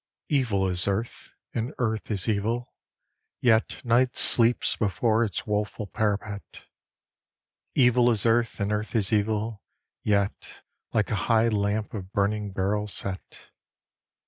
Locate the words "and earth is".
1.53-2.27, 8.59-9.13